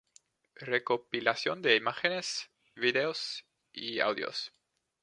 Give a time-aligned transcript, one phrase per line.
[0.55, 4.51] Recopilación de imágenes, vídeos y audios.